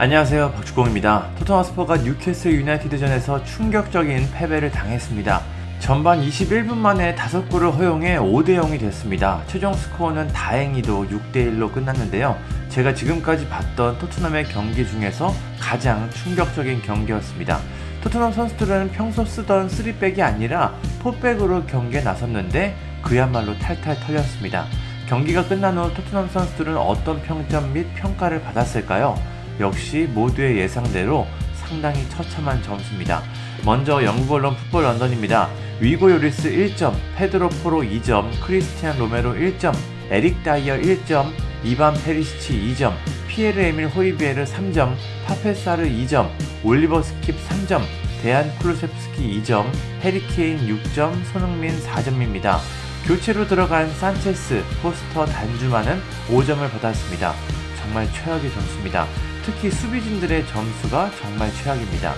안녕하세요 0.00 0.52
박주공입니다. 0.52 1.30
토트넘 1.40 1.64
스퍼스가 1.64 1.96
뉴캐슬 1.96 2.52
유나이티드전에서 2.52 3.42
충격적인 3.42 4.30
패배를 4.30 4.70
당했습니다. 4.70 5.42
전반 5.80 6.20
21분 6.20 6.76
만에 6.76 7.16
5골을 7.16 7.76
허용해 7.76 8.18
5대 8.18 8.60
0이 8.60 8.78
됐습니다. 8.78 9.42
최종 9.48 9.74
스코어는 9.74 10.28
다행히도 10.28 11.08
6대 11.08 11.34
1로 11.34 11.72
끝났는데요. 11.72 12.38
제가 12.68 12.94
지금까지 12.94 13.48
봤던 13.48 13.98
토트넘의 13.98 14.44
경기 14.44 14.86
중에서 14.86 15.34
가장 15.58 16.08
충격적인 16.10 16.82
경기였습니다. 16.82 17.58
토트넘 18.04 18.32
선수들은 18.32 18.92
평소 18.92 19.24
쓰던 19.24 19.66
3백이 19.66 20.20
아니라 20.20 20.74
4백으로 21.02 21.66
경기에 21.66 22.02
나섰는데 22.02 22.76
그야말로 23.02 23.58
탈탈 23.58 23.98
털렸습니다. 23.98 24.66
경기가 25.08 25.44
끝난 25.48 25.76
후 25.76 25.92
토트넘 25.92 26.28
선수들은 26.28 26.76
어떤 26.76 27.20
평점 27.22 27.72
및 27.72 27.92
평가를 27.96 28.40
받았을까요? 28.42 29.27
역시 29.60 30.08
모두의 30.12 30.58
예상대로 30.58 31.26
상당히 31.54 32.08
처참한 32.08 32.62
점수입니다. 32.62 33.22
먼저 33.64 34.02
영국 34.04 34.34
언론 34.34 34.56
풋볼 34.56 34.84
런던입니다. 34.84 35.48
위고 35.80 36.10
요리스 36.10 36.50
1점, 36.50 36.94
페드로 37.16 37.48
포로 37.62 37.82
2점, 37.82 38.30
크리스티안 38.40 38.98
로메로 38.98 39.34
1점, 39.34 39.74
에릭 40.10 40.42
다이어 40.42 40.76
1점, 40.78 41.30
이반 41.64 41.94
페리시치 41.94 42.74
2점, 42.74 42.94
피에르 43.28 43.60
에밀 43.60 43.88
호이비에르 43.88 44.44
3점, 44.44 44.94
파페사르 45.26 45.84
2점, 45.84 46.30
올리버 46.64 47.00
스킵 47.02 47.34
3점, 47.48 47.82
데얀 48.22 48.50
쿨루세프스키 48.58 49.42
2점, 49.42 49.66
해리케인 50.00 50.58
6점, 50.66 51.24
손흥민 51.32 51.78
4점입니다. 51.80 52.58
교체로 53.06 53.46
들어간 53.46 53.92
산체스, 53.94 54.64
포스터 54.82 55.26
단 55.26 55.45
둘만은 55.45 56.00
5점을 56.28 56.70
받았습니다. 56.70 57.34
정말 57.80 58.12
최악의 58.12 58.52
점수입니다. 58.52 59.06
특히 59.48 59.70
수비진들의 59.70 60.46
점수가 60.46 61.10
정말 61.22 61.50
최악입니다. 61.54 62.14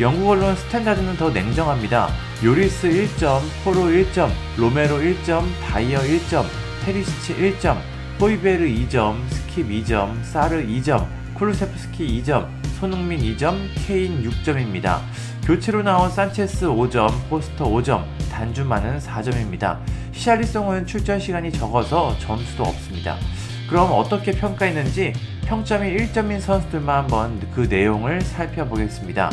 영국 0.00 0.28
언론 0.28 0.54
스탠다드는 0.54 1.16
더 1.16 1.30
냉정합니다. 1.30 2.10
요리스 2.44 2.90
1점, 2.90 3.40
포로 3.64 3.84
1점, 3.84 4.30
로메로 4.58 4.98
1점, 4.98 5.44
다이어 5.62 6.00
1점, 6.00 6.44
페리시치 6.84 7.36
1점, 7.36 7.78
호이베르 8.18 8.66
2점, 8.66 9.16
스킵 9.30 9.86
2점, 9.86 10.22
사르 10.24 10.62
2점, 10.62 11.06
쿨루세프스키 11.32 12.22
2점, 12.22 12.50
손흥민 12.78 13.18
2점, 13.34 13.66
케인 13.86 14.22
6점입니다. 14.22 15.00
교체로 15.46 15.82
나온 15.82 16.10
산체스 16.10 16.66
5점, 16.66 17.30
포스터 17.30 17.64
5점, 17.64 18.04
단주만은 18.30 18.98
4점입니다. 18.98 19.78
시알리송은 20.12 20.86
출전 20.86 21.18
시간이 21.18 21.50
적어서 21.50 22.14
점수도 22.18 22.64
없습니다. 22.64 23.16
그럼 23.70 23.90
어떻게 23.92 24.32
평가했는지 24.32 25.14
평점이 25.44 25.94
1점인 25.96 26.40
선수들만 26.40 27.04
한번 27.04 27.40
그 27.54 27.66
내용을 27.68 28.20
살펴보겠습니다. 28.22 29.30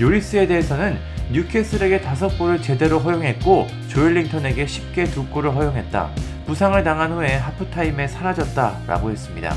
요리스에 0.00 0.46
대해서는 0.46 0.98
뉴캐슬에게 1.32 2.00
5골을 2.00 2.62
제대로 2.62 2.98
허용했고 2.98 3.66
조엘링턴에게 3.88 4.66
쉽게 4.66 5.04
2골을 5.04 5.54
허용했다. 5.54 6.10
부상을 6.46 6.84
당한 6.84 7.12
후에 7.12 7.36
하프타임에 7.36 8.08
사라졌다 8.08 8.80
라고 8.86 9.10
했습니다. 9.10 9.54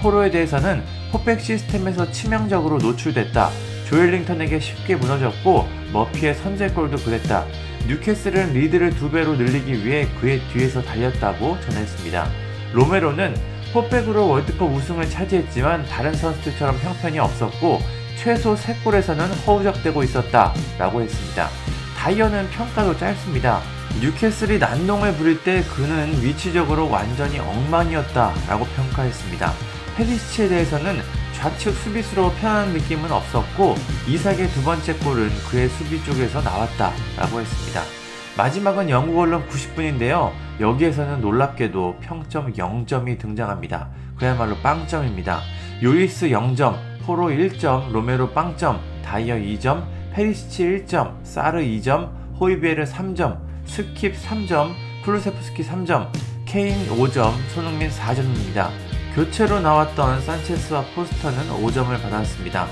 포로에 0.00 0.30
대해서는 0.30 0.82
포백 1.12 1.40
시스템에서 1.40 2.10
치명적으로 2.10 2.78
노출됐다. 2.78 3.50
조엘링턴에게 3.88 4.60
쉽게 4.60 4.96
무너졌고 4.96 5.68
머피의 5.92 6.34
선제골도 6.36 6.96
그랬다. 6.98 7.44
뉴캐슬은 7.86 8.54
리드를 8.54 8.90
두 8.94 9.10
배로 9.10 9.34
늘리기 9.36 9.84
위해 9.84 10.06
그의 10.20 10.40
뒤에서 10.52 10.80
달렸다고 10.80 11.60
전했습니다. 11.60 12.30
로메로는 12.72 13.34
포백으로 13.72 14.28
월드컵 14.28 14.72
우승을 14.72 15.08
차지했지만 15.08 15.86
다른 15.86 16.12
선수들처럼 16.14 16.76
형편이 16.78 17.18
없었고 17.18 17.80
최소 18.16 18.54
3골에서는 18.54 19.46
허우적대고 19.46 20.02
있었다 20.02 20.52
라고 20.78 21.00
했습니다. 21.00 21.48
다이어는 21.96 22.50
평가도 22.50 22.96
짧습니다. 22.98 23.60
뉴캐슬이 24.00 24.58
난동을 24.58 25.14
부릴 25.14 25.42
때 25.42 25.62
그는 25.64 26.22
위치적으로 26.22 26.88
완전히 26.88 27.38
엉망이었다 27.38 28.34
라고 28.48 28.64
평가했습니다. 28.64 29.52
페리시치에 29.96 30.48
대해서는 30.48 31.00
좌측 31.34 31.74
수비수로 31.74 32.32
편한 32.40 32.68
느낌은 32.72 33.10
없었고 33.10 33.74
이삭의 34.08 34.50
두 34.50 34.62
번째 34.62 34.94
골은 34.94 35.30
그의 35.50 35.68
수비 35.70 36.02
쪽에서 36.04 36.42
나왔다 36.42 36.92
라고 37.16 37.40
했습니다. 37.40 37.99
마지막은 38.36 38.88
영국 38.90 39.18
언론 39.18 39.46
90분인데요. 39.48 40.32
여기에서는 40.60 41.20
놀랍게도 41.20 41.98
평점 42.00 42.52
0점이 42.52 43.18
등장합니다. 43.18 43.88
그야말로 44.16 44.56
빵점입니다. 44.56 45.40
요리스 45.82 46.28
0점, 46.28 46.76
포로 47.04 47.28
1점, 47.28 47.90
로메로 47.90 48.30
빵점, 48.30 48.80
다이어 49.04 49.36
2점, 49.36 49.84
페리시치 50.12 50.64
1점, 50.64 51.24
사르 51.24 51.60
2점, 51.60 52.10
호이베르 52.38 52.84
3점, 52.84 53.38
스킵 53.66 54.14
3점, 54.14 54.72
쿨루세프스키 55.04 55.62
3점, 55.62 56.10
케인 56.44 56.74
5점, 56.88 57.32
손흥민 57.54 57.90
4점입니다. 57.90 58.68
교체로 59.14 59.60
나왔던 59.60 60.20
산체스와 60.20 60.84
포스터는 60.94 61.48
5점을 61.48 62.02
받았습니다. 62.02 62.66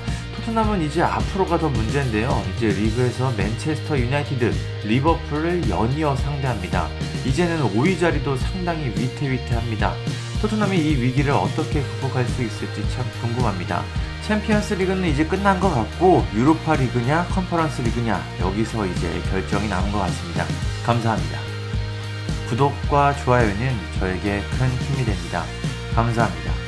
토트넘은 0.49 0.81
이제 0.83 1.03
앞으로가 1.03 1.59
더 1.59 1.69
문제인데요. 1.69 2.43
이제 2.57 2.69
리그에서 2.69 3.31
맨체스터 3.33 3.99
유나이티드, 3.99 4.55
리버풀을 4.85 5.69
연이어 5.69 6.17
상대합니다. 6.17 6.89
이제는 7.27 7.75
5위 7.75 8.01
자리도 8.01 8.35
상당히 8.37 8.87
위태위태합니다. 8.87 9.93
토트넘이 10.41 10.77
이 10.79 11.03
위기를 11.03 11.33
어떻게 11.33 11.83
극복할 11.83 12.25
수 12.27 12.43
있을지 12.43 12.83
참 12.95 13.05
궁금합니다. 13.21 13.85
챔피언스 14.27 14.75
리그는 14.75 15.05
이제 15.09 15.27
끝난 15.27 15.61
것 15.61 15.69
같고 15.69 16.25
유로파 16.35 16.77
리그냐 16.77 17.27
컨퍼런스 17.27 17.83
리그냐 17.83 18.19
여기서 18.41 18.87
이제 18.87 19.21
결정이 19.31 19.69
남은 19.69 19.93
것 19.93 19.99
같습니다. 19.99 20.47
감사합니다. 20.87 21.39
구독과 22.49 23.17
좋아요는 23.17 23.77
저에게 23.99 24.43
큰 24.59 24.69
힘이 24.69 25.05
됩니다. 25.05 25.45
감사합니다. 25.95 26.68